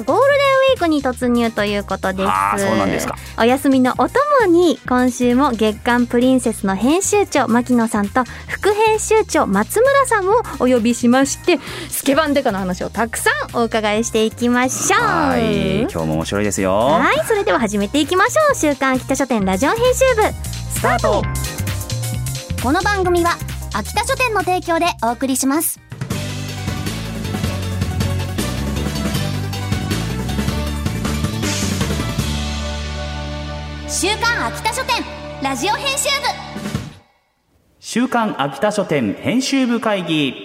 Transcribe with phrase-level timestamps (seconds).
[0.00, 2.28] ールデンウィークに突入ということです。
[2.28, 3.16] あーそうなんですか。
[3.38, 15.00] お休みのお供に今週も月刊プリンセスの編集長牧野さんと副編集長松村さんをお呼びしましてスケバンデカの話をたくさんお伺いしていきましょう。
[15.00, 16.74] はい今日も面白いですよ。
[16.74, 18.54] はい、それでは始めていきましょう。
[18.54, 20.22] 週刊秋田書店ラジオ編集部。
[20.72, 21.22] スタート。
[22.62, 23.32] この番組は
[23.74, 25.80] 秋田書店の提供でお送りします
[34.04, 35.02] 週刊秋田書店
[35.42, 36.26] ラジオ編集部
[37.80, 40.44] 週刊秋田書店編集部会議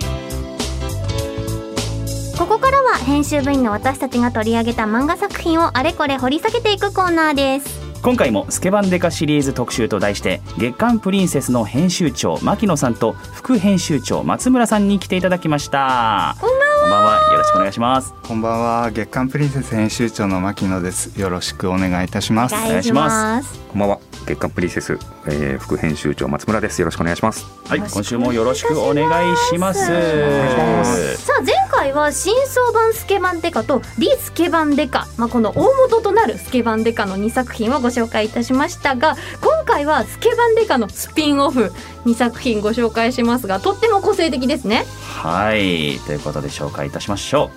[2.38, 7.82] ここからは編集部員の私たちが取り上げた漫画作品をあれこれ掘り下げていくコーナーです。
[8.02, 16.69] 今回もスケバンデカシリーズ特集と題して月刊プリンセスの編集長牧野さんと副編集長松村さんに来ていただきましたこんばんは。
[16.90, 17.32] こんばんは。
[17.32, 18.16] よろしくお願いします。
[18.24, 18.90] こんばんは。
[18.90, 21.22] 月刊プリンセス編集長の牧野です。
[21.22, 22.56] よろしくお願いいたします。
[22.56, 23.60] お願いします。
[23.70, 24.00] こんばんは。
[24.26, 26.82] 月刊プリンセス、えー、副編集長松村です。
[26.82, 27.46] よろしくお願いします。
[27.68, 31.18] はい今週もよろしくお願いします。
[31.18, 39.49] さあ前回は新装版スケバンデカとリスケバンデカ、まあ、この大元となるスケバンデカの2作品をご紹介いたしましたが今
[39.80, 41.72] 回はスケバンデカのスピンオフ
[42.06, 44.84] 2作品ご紹介しますがとっても個性的ですね。
[45.02, 47.50] はいということで紹介いたしましょ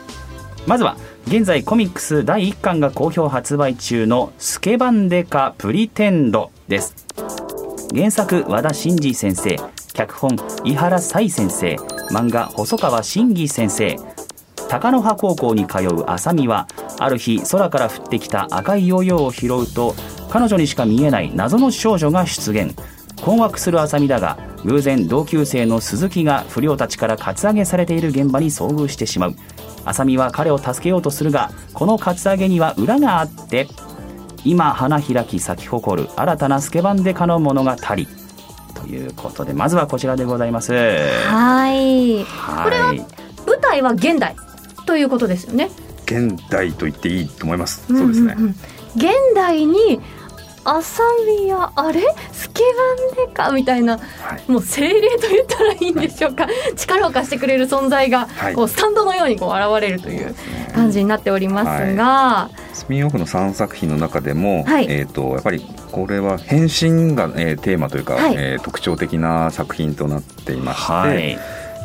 [0.67, 0.69] う。
[0.69, 6.95] まずは現在コミックス第1巻が好評発売中の「スケバンデカプリテンド」です。
[7.93, 9.59] 原作和田真二先生
[9.93, 11.75] 脚本井原彩先生
[12.13, 13.97] 漫画細川真偽先生。
[14.69, 16.67] 高野葉高校に通う浅見は
[16.99, 19.95] ある日空から降ってきた赤いヨーヨーを拾うと
[20.33, 22.75] 彼女にしか見えない謎の少女が出現。
[23.21, 29.35] 困惑する浅見だが偶然同級生の鈴木が不良たちからカツアゲされている現場に遭遇してしまう。
[29.85, 33.69] 浅見は彼を助けようとするがこのカツアゲには裏があって
[34.43, 37.71] 今花開き咲き誇る新たなスケバンデカの物語。
[37.77, 40.73] ということでまずはこちらでございます。
[40.73, 42.25] はい。
[42.25, 42.65] はい。
[42.65, 42.95] これは
[43.47, 44.35] 舞台は現代。
[44.87, 45.69] ということですよね。
[46.07, 48.35] 現代と言っていいと思います、そうですね。
[48.35, 48.57] んんん
[48.97, 50.01] 現代に
[50.65, 51.03] 浅
[51.41, 52.03] 見やあれ？
[52.33, 52.63] スケ
[53.17, 53.99] バンデカみたいな、
[54.49, 56.47] もう精霊と言ったらいいんでしょうか、
[56.77, 58.55] 力を貸してくれる存在が、はい。
[58.55, 60.35] こうスタンドのようにこう現れるという
[60.75, 64.87] 感じになっておりますが、スピンオフの3作品の中でも、はい。
[64.89, 68.35] えー、とやっぱりこれは変身が、えーテーマというか、はい。
[68.37, 71.39] えー特徴的な作品となっていまして、はい。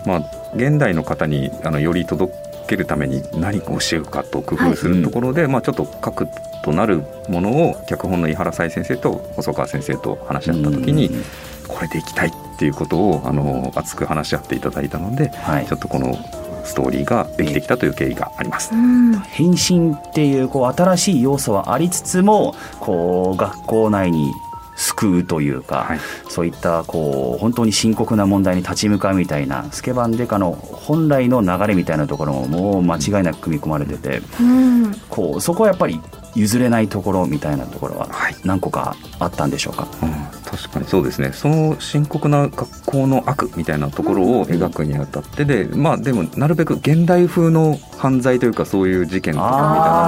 [0.05, 0.21] まあ、
[0.55, 2.31] 現代の方にあのより届
[2.67, 6.27] けるために何をしようかと工夫するところで、まあ、ちょっと核
[6.63, 11.23] となるものを脚本の井原彩先生と細川先生と話し合った時にうん
[11.67, 15.67] これでいきたいっていうことをあの熱く話し合っていただいたのではい。
[15.67, 16.15] ちょっとこの
[16.63, 18.73] ストーリーができてきたという経緯があります。
[18.73, 19.19] うん。
[19.19, 24.31] 変身っていうこう新しい要素はありつつもこう学校内に
[24.77, 25.99] 救うというか、はい。
[26.29, 34.93] そういったこう本当に深刻な問題に立ち向かうみたいなスケバンデカの本来の流れみたいなところももう間違いなく組み込まれててうん。
[35.09, 35.99] こうそこはやっぱり
[36.35, 38.35] 譲れないところみたいなところははい。
[38.45, 39.87] 何個かあったんでしょうか？
[40.03, 40.09] うん、
[40.49, 40.85] 確かに。
[40.85, 41.31] そうですね。
[41.33, 49.61] その深刻な学校の悪みたいなところを描くにあたってでまあでもなるべく現代風の犯罪というかそういう事件とかみたい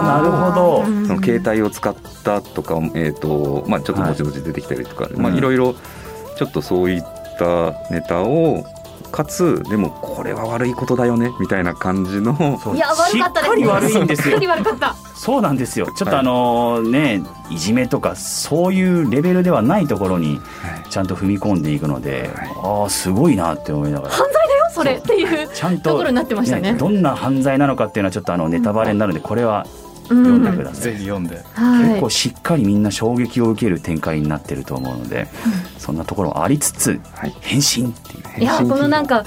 [0.08, 0.84] なるほど。
[0.86, 1.08] うん。
[1.08, 5.76] その携帯を使ったとか、えーとまあ、ちょっと後々出てきたりとか、いまあ、うんいろいろ
[6.38, 7.04] ちょっとそういっ
[7.38, 8.64] たネタを
[9.12, 12.59] かつでもこれは悪いことだよねみたいな感じの。
[12.59, 12.75] そう。
[12.75, 13.62] いや悪かったですね。
[13.62, 14.25] しっかり悪いんですよ。
[14.25, 14.96] しっかり悪かった。
[15.16, 15.88] そうなんですよ。
[15.88, 17.58] ちょっとはいあのねい。
[17.58, 20.40] じめとかそういうレベルではないところに
[20.90, 22.52] ちゃんと踏み込んでいくので、はい。
[22.64, 24.14] ああすごいなって思いながら。
[24.14, 24.94] 犯罪だよそれ。
[24.94, 26.73] っていうちゃんとところになってましたね。
[26.73, 30.44] どんな犯罪なのかっていうのはちょっとあのネタバレになるのでこれはうん読ん。
[30.44, 31.44] でください、ぜひ読んで。
[31.53, 31.90] はい。
[31.90, 35.28] 結構しっかりみんな衝撃を受ける展開になってると思うので、
[35.78, 37.35] そんなところありつつはい。
[37.41, 38.44] 変身っていう。
[38.44, 39.26] いやこのなんか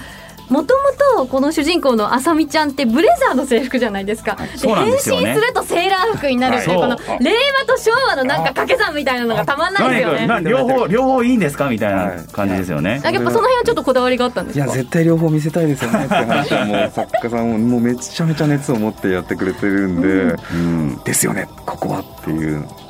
[0.52, 10.50] もともとこの主人公のあさみちゃんってブレザーの制服じゃないですか、で変身するとセーラー服になるっていうこの令和と昭和のなんか掛け算みたいなのがたまんないですよね。
[10.50, 14.64] 両方両方いいんですかみたいな感じですよね、やっぱその辺はちょっとこだわりがあったんですか？
[14.66, 16.04] いや絶対両方見せたいですよね。
[16.04, 21.02] って話はもう作家さんももうめちゃめちゃ熱を持ってやってくれてるんで、うん。
[21.04, 22.60] ですよねここはっていう。
[22.60, 22.81] 本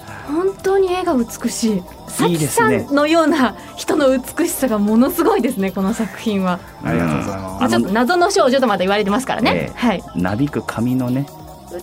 [0.62, 1.82] 当に絵が美しい。
[2.08, 7.70] さきさんのような人の美しさがものすごいですねこの作品は、ありがとうございます。
[7.70, 9.72] ちょっと謎の少女とまで言われてますからね、ええ。
[9.74, 10.02] はい。
[10.16, 11.26] なびく髪のね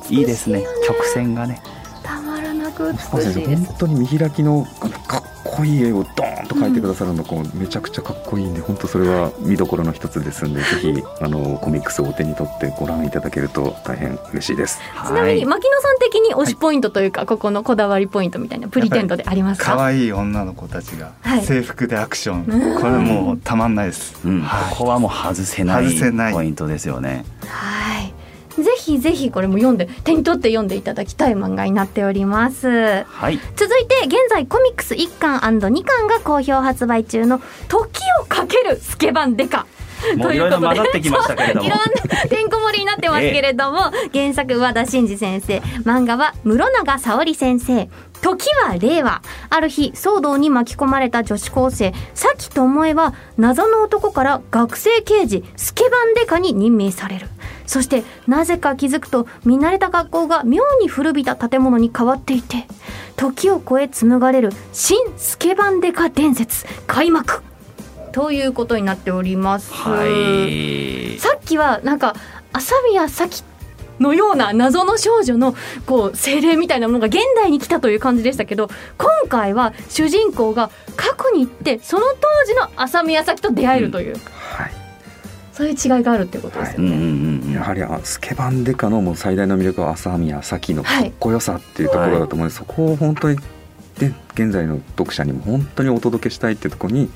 [0.09, 0.63] いいですね。
[0.87, 1.61] 曲線がね。
[2.03, 3.65] たまらなく美しいです。
[3.65, 4.65] 本当に見開きの
[5.07, 5.23] かっ
[5.59, 10.45] こいい絵をドーンと描いてくださるのこうめちゃくちゃかっこいいんで本当それは見どころの一つです。
[10.45, 14.79] んでぜひあのコミックスをお手に取ってご覧いただけると大変嬉しいです。
[15.07, 19.75] ちなみにはい牧野さん的に推しポイントというか、ここのこだわりポイントみたいなプリテントでありますか？
[19.75, 21.43] 可愛い女の子たちがはい。
[21.43, 22.45] 制服でアクション、
[22.79, 24.29] これもうたまんないです、こ
[24.77, 26.33] こはもう外せない外せない。
[26.33, 27.25] ポイントですよね。
[27.45, 28.08] はい
[28.57, 33.05] ぜひぜひこれも読んで手に取って読んでいただきたい漫画になっております。
[33.05, 39.65] はい、続いて現在コミックス1巻 &2 巻が好評発売中の「時をかけるスケバンデカ」
[40.17, 41.65] もういろいろ混ざってきましたけれども。
[41.67, 41.85] いろんな
[42.27, 45.57] てんこ盛りになってますけれども、原作和田真二先生。
[45.83, 47.89] 漫画は室永沙織先生。
[48.21, 49.21] 時は令和。
[49.49, 51.93] ある日騒動に巻き込まれた女子高生。
[52.13, 57.27] 咲智恵は謎の男から学生刑事スケバンデカに任命される
[57.69, 62.65] そしてなぜか気づくと見慣れた学校が妙に古びた建物に変わっていて
[63.15, 67.43] 時を超え紡がれる新スケバンデカ伝説開幕。
[68.11, 69.71] ということになっております。
[69.71, 72.15] はい、さっきはなんか
[72.53, 73.43] 朝宮咲
[73.99, 75.53] のような謎の少女の
[75.85, 78.67] こう精霊みたいなものが現代に来たという感じでしたけど
[78.97, 84.38] 今回は主人公が過去に行ってその当時の朝宮咲と出会えるという、はい
[85.59, 86.87] そういう違いがあるってことですよね。
[86.87, 87.51] うんうんうんうん。
[87.51, 93.37] やはりあスケバンデカのもう最大の魅力は朝宮咲のかっこよさっていうところだと思うので、そこを本当に
[93.97, 97.09] で現在の読者にも本当にお届けしたいっていうところに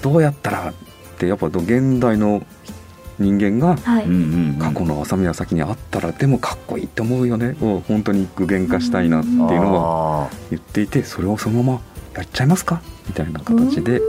[0.00, 0.74] どうやったらっ
[1.18, 2.46] てやっぱ現代の
[3.18, 7.58] 人間が過去の朝宮咲に会ったらでもかっこいいって思うよね。
[7.60, 11.80] を本当に具現化したいなっていうのはあ言っていてそれをそのまま
[12.14, 14.00] やっちゃいますかみたいな形で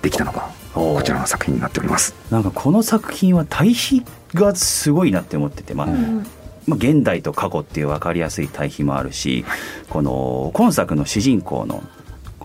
[0.00, 2.14] できたのがーおーこちらの作品になっております。
[2.30, 4.02] なんかこの作品は対比
[4.34, 6.26] がすごいなって思ってて、まあうん
[6.66, 9.44] まあ、現代と過去っていう分かりやすい対比もあるし、
[9.88, 11.82] この今作の主人公の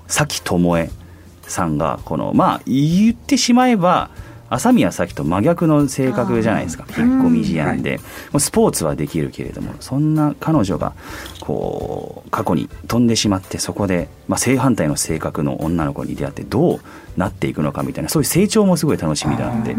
[0.08, 0.90] 咲智恵
[1.42, 4.10] さんがこのまあ言ってしまえば
[4.54, 6.86] 朝宮咲と真逆の性格じゃないですか。
[6.90, 7.98] 引っ込み思案で、
[8.32, 10.94] もうスポーツはできるけれどもそんな彼女が
[11.40, 16.80] こう過去に飛んでしまってそこで、まあ、正反対の性格の女の子に出会ってどう
[17.18, 19.76] なっていくのかみたいなそういう成長もすごい楽しみだなって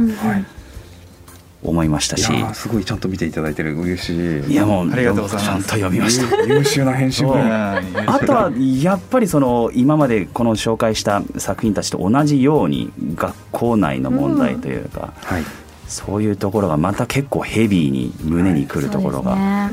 [1.64, 2.32] 思いましたし。
[2.32, 4.52] いやーすごいちゃんと見ていただいてる嬉しい。
[4.52, 5.46] いやもうありがとうございます。
[5.46, 6.42] ちゃんと読みました。
[6.44, 8.52] 優 優秀な編集部ああとは
[8.82, 15.42] やっぱりその今までこの紹介した作品たちと同じように学校内の問題というか、はい。
[15.88, 19.70] そういうところがまた結構ヘビーに胸にくるところがが、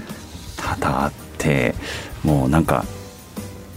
[0.58, 1.74] 多々あって
[2.24, 2.86] もうなんか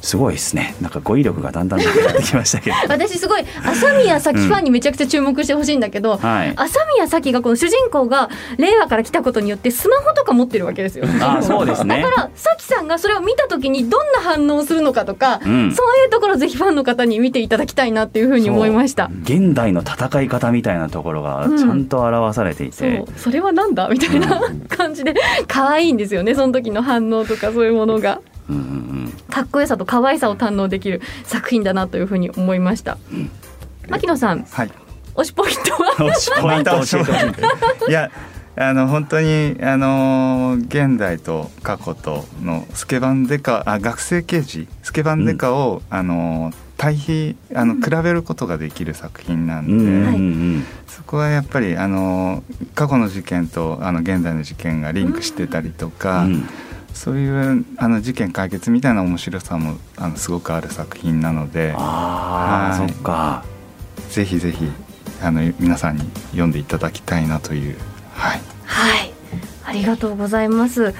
[0.05, 0.75] すごいですね。
[0.81, 2.77] なんか語彙力がだんだんなくなってきましたけど。
[2.89, 6.53] 私すごい朝宮咲ファンにめちゃくちゃ注目してほしいんだけど、はい。
[6.56, 8.29] 朝宮咲がこの主人公が
[8.59, 11.06] 令和から来たことによってスマホとか持ってるわけですよ。
[11.21, 12.03] あそうですね。
[12.03, 15.73] だから咲さんがそれを見た時にどんな反応をするのかとか、うん。
[15.75, 19.11] そういうところをぜひファンの方に見ていただきたいなっていうふうに思いました。
[19.23, 23.19] 現代の戦い方みたいなところがちゃんと表されていそて、う。
[23.19, 23.89] それはなんだ？
[23.89, 25.15] みたいな感じで
[25.49, 32.98] 可愛いんですよねその時の反応とかそういうものがうんうんかっこよさと可愛さを堪能できる作品だなというふうに思いました。
[33.89, 34.70] 牧野さんはい。
[35.15, 35.91] 推しポイントは？
[35.98, 37.91] うん、ポイント教えてほしい。
[37.91, 38.10] いや
[38.56, 44.69] あの本当にあの現代と過去とのスケバンデカあ学生刑事？
[44.82, 50.19] スケバンデカを、あの対比あの比べることができる作品なんで、うんうんう
[50.58, 50.65] ん。
[50.86, 52.43] そこはやっぱりあの
[52.74, 56.48] 過去の事件とあの現代の事件がリンクしてたりとか、うん
[56.94, 62.89] そういうあの事件解決みたいな面白さもあのすごくある作品なのでああ、はい。
[62.89, 63.44] そっか。
[64.08, 64.70] ぜひぜひ
[65.22, 67.77] あの皆さんに読んでいただきたいなという、
[68.15, 69.13] はい、はい。
[69.67, 70.94] ありがとうございます。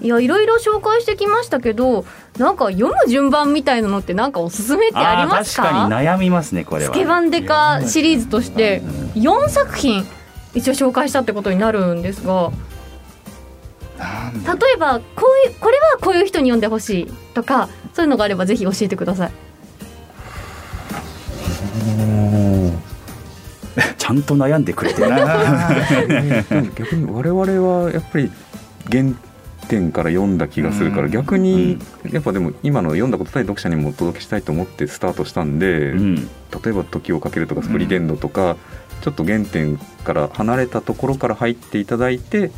[0.00, 2.06] いやいろいろ紹介してきましたけど
[2.38, 5.64] なんか読む順番みたいなのってなんかおすすめってありますか？
[5.64, 6.94] 確かに悩みますねこれは。
[6.94, 8.80] スケバンデカシリーズとして
[9.14, 10.06] 4作品
[10.54, 12.50] 一応紹介したってことになるんですが
[14.32, 19.32] 例えばこういうこれはこういう人に読んでほしいとかそういうのがあればぜひ教えてください。
[23.96, 25.16] ちゃんと悩んでくれてるな。
[26.74, 27.40] 逆に我々
[27.84, 28.30] はやっぱり
[28.88, 29.14] 現
[29.68, 31.10] 点から読んだ気がするから、うん。
[31.10, 31.78] 逆に
[32.10, 36.16] やっぱでも今の読んだことない読者にもお届けしたいと思ってスタートしたんで、うん。
[36.16, 36.22] 例
[36.66, 38.56] えば「時をかける」とか「スプリテンド」とか、
[39.00, 42.50] ちょっと原点から離れたところから入っていただいて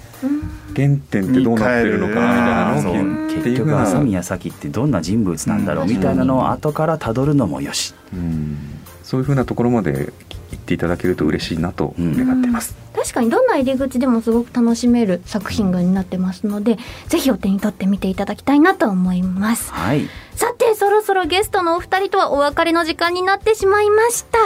[0.75, 3.43] 原点ってどうなってるのかなみたいなのをそう聞いて。
[3.43, 5.91] 結局いうふうな朝宮咲ってどんな人物なんだろううん。
[5.91, 8.57] みたいなのを後からたどるのもよし、うん。
[9.03, 12.77] そういうふうなところまで言っていただけると嬉しいなと願ってます。
[12.95, 19.73] 確かにどんな入り口でもすごく楽しめる作品群になってますのでぜひお手に取ってみていただきたいなと思います。
[19.73, 20.09] はい。
[20.35, 24.39] さてそろそろゲストのお二人とはお別れの時間になってしまいました。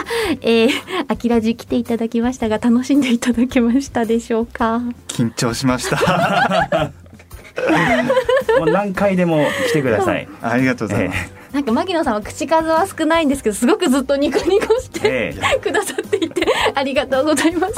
[0.43, 0.71] えー、
[1.09, 4.83] アキラジ来ていただきましたが楽しんでいただけましたでしょうか？
[5.09, 6.93] 緊張しました。
[8.59, 10.29] もう何回でも来てください。
[10.43, 15.57] ありがとうございます、えなんか牧野さんは口数は少ないんですけどすごくずっとニコニコして、ええ。
[15.65, 17.75] くださっていてありがとうございます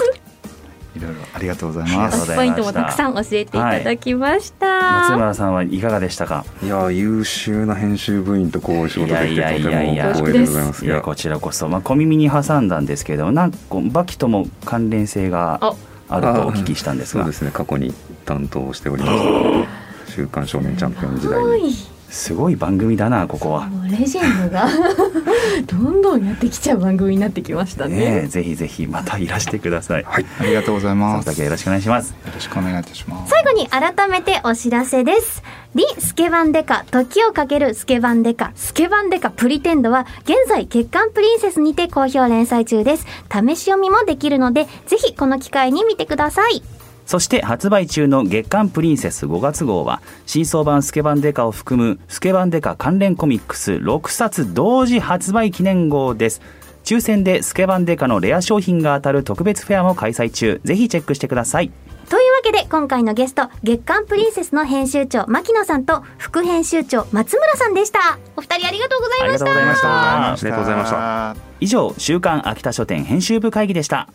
[0.98, 1.96] いろいろありがとうございます。
[1.96, 4.66] ありがとうござポイントもたくさん教えていただきました、
[5.08, 6.44] 松村さんはいかがでしたか？
[6.62, 10.84] いや優秀な編集部員とこう仕事できてとても光栄でございます。
[10.84, 15.74] いやこちらこそ、まあ、小耳に挟んだんですけどなんかこうバキとも関連性があ。
[16.10, 17.24] あるとお聞きしたんですが。
[17.24, 17.50] そうですね。
[17.50, 17.92] 過去に
[18.24, 19.66] 担当しておりまし
[20.06, 21.50] た 週刊少年チャンピオン時代に。
[21.50, 23.66] はいすごい番組だなここは。
[23.66, 24.68] もうレジェンドが
[25.66, 30.04] どんどんやってきちゃう番組になってきましたねねえぜひぜひまたいらしてください。
[30.04, 30.26] はい。
[30.40, 32.10] ありがとうございそますよろしくお願いします。
[32.10, 35.42] よろしくお願いいたします最後に改めてお知らせです。
[35.74, 43.06] リ・スケバンデカ、時をかけるスケバンデカ、スケバンデカプリテンドは、現在月刊プリンセスにて好評連載中です。
[43.30, 46.62] 試し読みもできるので、ぜひこの機会に見てください。
[47.08, 56.42] そして発売中の月刊プリンセス5月号は新装版スケバンデカを含むスケバンデカ関連コミックス6冊同時発売記念号です。
[56.84, 60.60] 抽選でスケバンデカのレア商品が当たる特別フェアも開催中。
[60.64, 61.72] ぜひチェックしてください。
[62.10, 68.18] というわけで、今回のゲスト、月刊プリンセスの編集長、牧野さんと、副編集長、松村さんでした。
[68.36, 69.46] お二人ありがとうございました。
[69.46, 70.32] ありがとうございました。
[70.32, 71.36] ありがとうございました。
[71.60, 74.08] 以上週刊秋田書店編集部会議でした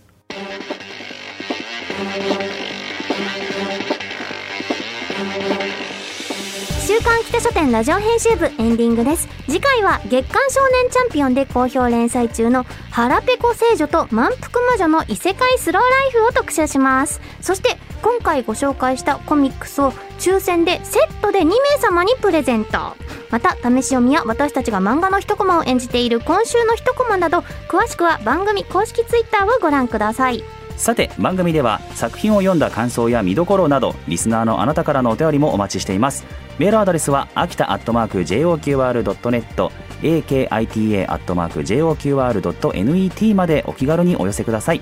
[6.86, 9.28] 週刊北書店ラジオ編集部エンディングです。
[9.46, 17.22] 次回は月刊少年チャンピオンで好評連載中の腹ペコ聖女と満腹魔女の異世界スローライフを特集します。
[17.40, 22.96] そして今回ご紹介したコミックスを抽選でセットで2名様にプレゼント。
[23.30, 30.44] また試し読みや私たちが漫画の一コマを演じている今週の一コマなど詳しくは番組公式ツイッターをご覧ください。
[30.78, 36.26] さて番組では作品を読んだ感想や見どころなどリスナーのあなたからのお便りもお待ちしています。
[36.60, 39.72] メールアドレスは秋田アットマーク JOQR.net
[40.04, 44.82] akita アットマーク JOQR.net までお気軽にお寄せください